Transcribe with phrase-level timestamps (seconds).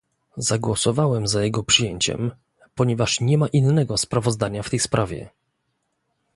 [0.37, 2.31] Zagłosowałem za jego przyjęciem,
[2.75, 5.29] ponieważ nie ma innego sprawozdania w tej sprawie